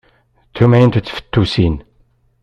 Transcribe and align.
D 0.47 0.51
tumεint 0.55 0.99
n 1.01 1.03
tfettusin! 1.03 1.75